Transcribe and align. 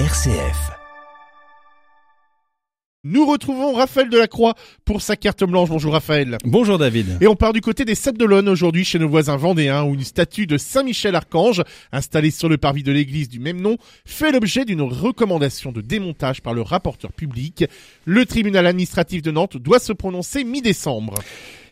RCF. 0.00 0.72
Nous 3.04 3.24
retrouvons 3.26 3.74
Raphaël 3.74 4.10
Delacroix 4.10 4.54
pour 4.84 5.00
sa 5.00 5.14
carte 5.14 5.44
blanche. 5.44 5.68
Bonjour 5.68 5.92
Raphaël. 5.92 6.38
Bonjour 6.44 6.78
David. 6.78 7.18
Et 7.20 7.28
on 7.28 7.36
part 7.36 7.52
du 7.52 7.60
côté 7.60 7.84
des 7.84 7.94
Sables 7.94 8.18
d'Olonne 8.18 8.48
aujourd'hui 8.48 8.84
chez 8.84 8.98
nos 8.98 9.08
voisins 9.08 9.36
vendéens 9.36 9.84
où 9.84 9.94
une 9.94 10.02
statue 10.02 10.48
de 10.48 10.58
Saint-Michel-Archange 10.58 11.62
installée 11.92 12.32
sur 12.32 12.48
le 12.48 12.58
parvis 12.58 12.82
de 12.82 12.90
l'église 12.90 13.28
du 13.28 13.38
même 13.38 13.60
nom 13.60 13.76
fait 14.04 14.32
l'objet 14.32 14.64
d'une 14.64 14.82
recommandation 14.82 15.70
de 15.70 15.80
démontage 15.80 16.42
par 16.42 16.54
le 16.54 16.62
rapporteur 16.62 17.12
public. 17.12 17.64
Le 18.04 18.26
tribunal 18.26 18.66
administratif 18.66 19.22
de 19.22 19.30
Nantes 19.30 19.58
doit 19.58 19.78
se 19.78 19.92
prononcer 19.92 20.42
mi-décembre. 20.42 21.14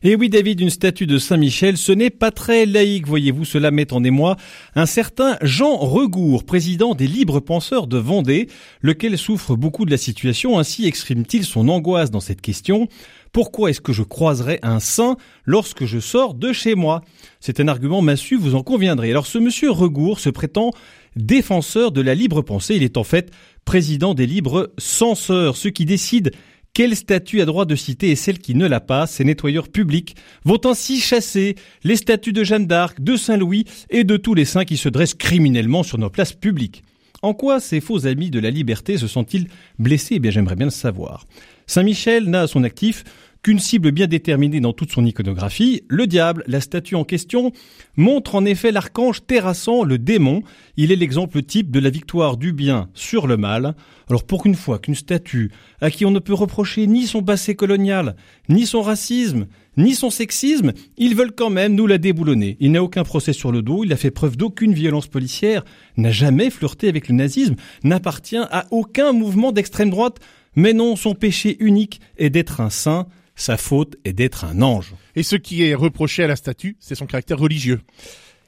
Et 0.05 0.17
oui 0.17 0.29
David, 0.29 0.59
une 0.59 0.69
statue 0.69 1.07
de 1.07 1.17
Saint-Michel, 1.17 1.77
ce 1.77 1.93
n'est 1.93 2.11
pas 2.11 2.33
très 2.33 2.67
laïque, 2.67 3.07
voyez-vous, 3.07 3.45
cela 3.45 3.71
met 3.71 3.93
en 3.93 4.03
émoi 4.03 4.37
un 4.75 4.85
certain 4.85 5.37
Jean 5.43 5.77
Regour, 5.77 6.43
président 6.43 6.97
des 6.97 7.07
libres 7.07 7.39
penseurs 7.39 7.87
de 7.87 7.99
Vendée, 7.99 8.49
lequel 8.81 9.17
souffre 9.17 9.55
beaucoup 9.55 9.85
de 9.85 9.93
la 9.93 9.97
situation, 9.97 10.59
ainsi 10.59 10.89
exprime-t-il 10.89 11.45
son 11.45 11.69
angoisse 11.69 12.11
dans 12.11 12.19
cette 12.19 12.41
question. 12.41 12.89
Pourquoi 13.31 13.71
est-ce 13.71 13.81
que 13.81 13.93
je 13.93 14.03
croiserai 14.03 14.59
un 14.65 14.81
saint 14.81 15.17
lorsque 15.45 15.85
je 15.85 16.01
sors 16.01 16.35
de 16.35 16.53
chez 16.53 16.75
moi? 16.75 17.03
C'est 17.39 17.61
un 17.61 17.69
argument 17.69 18.03
massu, 18.03 18.37
vous 18.37 18.57
en 18.57 18.65
conviendrez. 18.65 19.13
Alors 19.13 19.27
ce 19.27 19.39
monsieur 19.39 19.71
Regour 19.71 20.19
se 20.19 20.31
prétend 20.31 20.73
défenseur 21.15 21.93
de 21.93 22.01
la 22.01 22.17
libre 22.17 22.43
pensée, 22.43 22.75
il 22.75 22.83
est 22.83 22.97
en 22.97 23.05
fait 23.05 23.31
président 23.65 24.15
des 24.15 24.27
libres 24.27 24.73
censeurs, 24.79 25.57
ceux 25.57 25.71
qui 25.71 25.85
décident 25.85 26.31
quelle 26.75 26.97
statue 26.97 27.43
a 27.43 27.45
droit 27.45 27.67
de 27.67 27.77
citer 27.77 28.11
et 28.11 28.17
celle 28.17 28.39
qui 28.39 28.55
ne 28.55 28.67
l'a 28.67 28.81
pas, 28.81 29.07
ces 29.07 29.25
nettoyeurs 29.25 29.69
publics 29.69 30.17
vont 30.45 30.61
ainsi 30.65 31.01
chasser 31.01 31.57
les 31.85 31.97
statues 31.97 32.33
de 32.33 32.45
Jeanne 32.45 32.67
d'Arc, 32.67 33.01
de 33.01 33.17
Saint-Louis 33.17 33.67
et 33.91 34.05
de 34.05 34.17
tous 34.17 34.35
les 34.35 34.47
saints 34.47 34.65
qui 34.65 34.79
se 34.79 34.89
dressent 34.89 35.15
criminellement 35.15 35.83
sur 35.83 35.99
nos 35.99 36.09
places 36.09 36.33
publiques. 36.33 36.83
En 37.21 37.35
quoi 37.35 37.61
ces 37.61 37.81
faux 37.81 38.07
amis 38.07 38.31
de 38.31 38.41
la 38.41 38.51
liberté 38.51 38.97
se 38.97 39.07
sont-ils 39.07 39.49
blessés? 39.79 40.15
Eh 40.17 40.19
bien, 40.19 40.31
j'aimerais 40.31 40.57
bien 40.57 40.67
le 40.67 40.73
savoir. 40.73 41.27
Saint-Michel 41.67 42.25
n'a 42.29 42.43
à 42.43 42.47
son 42.47 42.65
actif 42.65 43.05
qu'une 43.43 43.59
cible 43.59 43.91
bien 43.91 44.07
déterminée 44.07 44.61
dans 44.61 44.73
toute 44.73 44.93
son 44.93 45.05
iconographie, 45.05 45.83
le 45.89 46.07
diable, 46.07 46.45
la 46.47 46.61
statue 46.61 46.95
en 46.95 47.03
question, 47.03 47.51
montre 47.97 48.37
en 48.37 48.45
effet 48.45 48.71
l'archange 48.71 49.27
terrassant 49.27 49.83
le 49.83 49.99
démon. 49.99 50.43
Il 50.77 50.93
est 50.93 50.97
l'exemple 50.97 51.43
type 51.43 51.73
de 51.73 51.81
la 51.81 51.91
victoire 51.91 52.37
du 52.37 52.53
bien 52.53 52.89
sur 52.95 53.27
le 53.27 53.37
mal. 53.37 53.75
Alors 54.09 54.23
pour 54.25 54.47
une 54.47 54.55
fois 54.55 54.79
qu'une 54.79 54.95
statue, 54.95 55.51
à 55.81 55.91
qui 55.91 56.05
on 56.05 56.13
ne 56.13 56.21
peut 56.21 56.35
reprocher 56.35 56.87
ni 56.87 57.07
son 57.07 57.23
passé 57.23 57.57
colonial, 57.57 58.15
ni 58.49 58.65
son 58.65 58.81
racisme, 58.81 59.47
ni 59.77 59.95
son 59.95 60.11
sexisme, 60.11 60.73
ils 60.97 61.17
veulent 61.17 61.35
quand 61.35 61.51
même 61.51 61.75
nous 61.75 61.89
la 61.89 61.99
déboulonner. 61.99 62.57
Il 62.61 62.73
n'a 62.73 62.83
aucun 62.83 63.03
procès 63.03 63.33
sur 63.33 63.51
le 63.51 63.63
dos, 63.63 63.83
il 63.85 63.93
a 63.93 63.97
fait 63.97 64.11
preuve 64.13 64.37
d'aucune 64.37 64.75
violence 64.75 65.09
policière, 65.09 65.65
n'a 65.97 66.13
jamais 66.13 66.51
flirté 66.51 66.89
avec 66.89 67.09
le 67.09 67.17
nazisme, 67.17 67.57
n'appartient 67.83 68.37
à 68.37 68.67
aucun 68.71 69.13
mouvement 69.13 69.51
d'extrême 69.51 69.91
droite, 69.91 70.21
mais 70.55 70.75
non, 70.75 70.95
son 70.95 71.15
péché 71.15 71.57
unique 71.61 72.01
est 72.19 72.31
d'être 72.31 72.61
un 72.61 72.71
saint, 72.71 73.09
sa 73.35 73.57
faute 73.57 73.97
est 74.05 74.13
d'être 74.13 74.45
un 74.45 74.63
ange. 74.63 74.95
Et 75.17 75.23
ce 75.23 75.37
qui 75.37 75.63
est 75.63 75.75
reproché 75.75 76.23
à 76.23 76.27
la 76.27 76.37
statue, 76.37 76.77
c'est 76.81 76.95
son 76.95 77.07
caractère 77.07 77.39
religieux. 77.39 77.81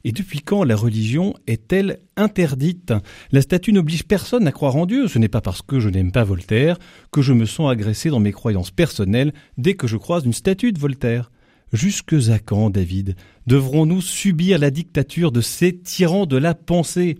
Et 0.06 0.12
depuis 0.12 0.40
quand 0.40 0.64
la 0.64 0.76
religion 0.76 1.34
est-elle 1.46 1.98
interdite? 2.16 2.92
La 3.32 3.40
statue 3.40 3.72
n'oblige 3.72 4.04
personne 4.04 4.46
à 4.46 4.52
croire 4.52 4.76
en 4.76 4.84
Dieu. 4.84 5.08
Ce 5.08 5.18
n'est 5.18 5.28
pas 5.28 5.40
parce 5.40 5.62
que 5.62 5.80
je 5.80 5.88
n'aime 5.88 6.12
pas 6.12 6.24
Voltaire 6.24 6.78
que 7.10 7.22
je 7.22 7.32
me 7.32 7.46
sens 7.46 7.72
agressé 7.72 8.10
dans 8.10 8.20
mes 8.20 8.32
croyances 8.32 8.70
personnelles 8.70 9.32
dès 9.56 9.74
que 9.74 9.86
je 9.86 9.96
croise 9.96 10.26
une 10.26 10.34
statue 10.34 10.72
de 10.72 10.78
Voltaire. 10.78 11.30
Jusque 11.72 12.14
à 12.28 12.38
quand, 12.38 12.68
David, 12.68 13.16
devrons-nous 13.46 14.02
subir 14.02 14.58
la 14.58 14.70
dictature 14.70 15.32
de 15.32 15.40
ces 15.40 15.74
tyrans 15.74 16.26
de 16.26 16.36
la 16.36 16.54
pensée? 16.54 17.16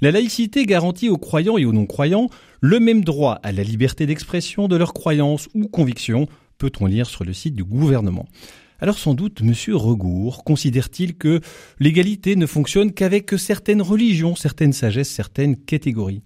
La 0.00 0.12
laïcité 0.12 0.64
garantit 0.64 1.08
aux 1.08 1.18
croyants 1.18 1.58
et 1.58 1.64
aux 1.64 1.72
non-croyants 1.72 2.30
le 2.60 2.78
même 2.78 3.02
droit 3.02 3.40
à 3.42 3.50
la 3.50 3.64
liberté 3.64 4.06
d'expression 4.06 4.68
de 4.68 4.76
leurs 4.76 4.94
croyances 4.94 5.48
ou 5.54 5.66
convictions, 5.66 6.28
peut-on 6.58 6.86
lire 6.86 7.06
sur 7.06 7.24
le 7.24 7.32
site 7.32 7.54
du 7.54 7.64
gouvernement. 7.64 8.26
Alors 8.80 8.98
sans 8.98 9.14
doute 9.14 9.40
M. 9.40 9.54
Regour 9.74 10.44
considère-t-il 10.44 11.16
que 11.16 11.40
l'égalité 11.80 12.36
ne 12.36 12.46
fonctionne 12.46 12.92
qu'avec 12.92 13.30
certaines 13.38 13.82
religions, 13.82 14.36
certaines 14.36 14.72
sagesses, 14.72 15.10
certaines 15.10 15.56
catégories? 15.56 16.22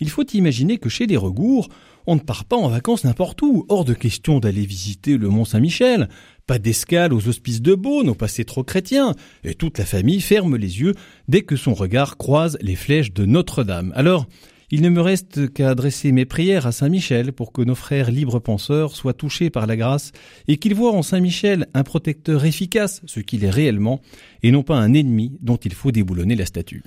Il 0.00 0.08
faut 0.08 0.24
imaginer 0.32 0.78
que 0.78 0.88
chez 0.88 1.06
les 1.06 1.18
Regour, 1.18 1.68
on 2.06 2.14
ne 2.14 2.20
part 2.20 2.46
pas 2.46 2.56
en 2.56 2.68
vacances 2.68 3.04
n'importe 3.04 3.42
où, 3.42 3.66
hors 3.68 3.84
de 3.84 3.92
question 3.92 4.40
d'aller 4.40 4.64
visiter 4.64 5.18
le 5.18 5.28
Mont 5.28 5.44
Saint-Michel, 5.44 6.08
pas 6.46 6.58
d'escale 6.58 7.12
aux 7.12 7.28
hospices 7.28 7.60
de 7.60 7.74
Beaune 7.74 8.08
au 8.08 8.14
passé 8.14 8.46
trop 8.46 8.64
chrétien, 8.64 9.14
et 9.44 9.54
toute 9.54 9.76
la 9.76 9.84
famille 9.84 10.22
ferme 10.22 10.56
les 10.56 10.80
yeux 10.80 10.94
dès 11.28 11.42
que 11.42 11.56
son 11.56 11.74
regard 11.74 12.16
croise 12.16 12.56
les 12.62 12.76
flèches 12.76 13.12
de 13.12 13.26
Notre-Dame. 13.26 13.92
Alors, 13.94 14.26
il 14.70 14.82
ne 14.82 14.88
me 14.88 15.00
reste 15.00 15.52
qu'à 15.52 15.70
adresser 15.70 16.12
mes 16.12 16.24
prières 16.24 16.66
à 16.66 16.72
Saint-Michel 16.72 17.32
pour 17.32 17.52
que 17.52 17.62
nos 17.62 17.74
frères 17.74 18.10
libres 18.10 18.38
penseurs 18.38 18.94
soient 18.94 19.14
touchés 19.14 19.50
par 19.50 19.66
la 19.66 19.76
grâce 19.76 20.12
et 20.48 20.58
qu'ils 20.58 20.74
voient 20.74 20.94
en 20.94 21.02
Saint-Michel 21.02 21.66
un 21.74 21.82
protecteur 21.82 22.44
efficace, 22.44 23.02
ce 23.06 23.20
qu'il 23.20 23.44
est 23.44 23.50
réellement, 23.50 24.00
et 24.42 24.52
non 24.52 24.62
pas 24.62 24.76
un 24.76 24.94
ennemi 24.94 25.36
dont 25.40 25.56
il 25.56 25.74
faut 25.74 25.90
déboulonner 25.90 26.36
la 26.36 26.46
statue. 26.46 26.82